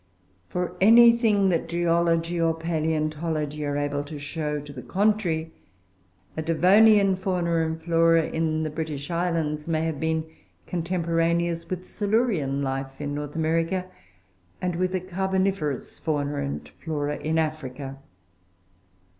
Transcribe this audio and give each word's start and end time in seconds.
For 0.47 0.75
anything 0.81 1.49
that 1.49 1.69
geology 1.69 2.41
or 2.41 2.55
palaeontology 2.57 3.63
are 3.63 3.77
able 3.77 4.03
to 4.05 4.17
show 4.17 4.59
to 4.59 4.73
the 4.73 4.81
contrary, 4.81 5.53
a 6.35 6.41
Devonian 6.41 7.15
fauna 7.15 7.57
and 7.57 7.79
flora 7.79 8.23
in 8.25 8.63
the 8.63 8.71
British 8.71 9.11
Islands 9.11 9.67
may 9.67 9.83
have 9.85 9.99
been 9.99 10.25
contemporaneous 10.65 11.69
with 11.69 11.85
Silurian 11.85 12.63
life 12.63 12.99
in 12.99 13.13
North 13.13 13.35
America, 13.35 13.85
and 14.59 14.75
with 14.75 14.95
a 14.95 14.99
Carboniferous 14.99 15.99
fauna 15.99 16.37
and 16.37 16.67
flora 16.79 17.17
in 17.17 17.37
Africa. 17.37 17.99